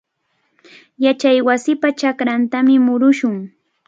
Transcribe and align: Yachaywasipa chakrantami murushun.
Yachaywasipa 1.05 1.89
chakrantami 1.99 2.75
murushun. 2.85 3.35